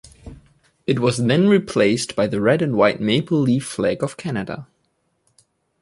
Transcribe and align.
It 0.87 0.97
was 0.97 1.17
then 1.19 1.47
replaced 1.47 2.15
by 2.15 2.25
the 2.25 2.41
red 2.41 2.63
and 2.63 2.75
white 2.75 2.99
maple 2.99 3.39
leaf 3.39 3.63
Flag 3.67 4.01
of 4.01 4.17
Canada. 4.17 4.65